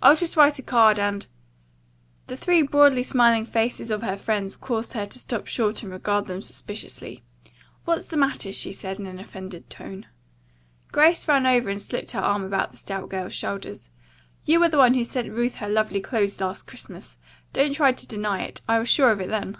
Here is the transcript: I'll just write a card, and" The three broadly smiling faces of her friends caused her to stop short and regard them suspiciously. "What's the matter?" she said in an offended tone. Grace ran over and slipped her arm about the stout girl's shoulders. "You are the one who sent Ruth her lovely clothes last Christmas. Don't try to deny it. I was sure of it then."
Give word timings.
I'll 0.00 0.16
just 0.16 0.38
write 0.38 0.58
a 0.58 0.62
card, 0.62 0.98
and" 0.98 1.26
The 2.28 2.36
three 2.38 2.62
broadly 2.62 3.02
smiling 3.02 3.44
faces 3.44 3.90
of 3.90 4.00
her 4.02 4.16
friends 4.16 4.56
caused 4.56 4.94
her 4.94 5.04
to 5.04 5.18
stop 5.18 5.46
short 5.46 5.82
and 5.82 5.92
regard 5.92 6.24
them 6.24 6.40
suspiciously. 6.40 7.22
"What's 7.84 8.06
the 8.06 8.16
matter?" 8.16 8.52
she 8.54 8.72
said 8.72 8.98
in 8.98 9.04
an 9.04 9.18
offended 9.18 9.68
tone. 9.68 10.06
Grace 10.92 11.28
ran 11.28 11.46
over 11.46 11.68
and 11.68 11.78
slipped 11.82 12.12
her 12.12 12.20
arm 12.20 12.42
about 12.42 12.70
the 12.72 12.78
stout 12.78 13.10
girl's 13.10 13.34
shoulders. 13.34 13.90
"You 14.46 14.62
are 14.62 14.70
the 14.70 14.78
one 14.78 14.94
who 14.94 15.04
sent 15.04 15.30
Ruth 15.30 15.56
her 15.56 15.68
lovely 15.68 16.00
clothes 16.00 16.40
last 16.40 16.62
Christmas. 16.66 17.18
Don't 17.52 17.74
try 17.74 17.92
to 17.92 18.06
deny 18.08 18.44
it. 18.44 18.62
I 18.66 18.78
was 18.78 18.88
sure 18.88 19.10
of 19.10 19.20
it 19.20 19.28
then." 19.28 19.58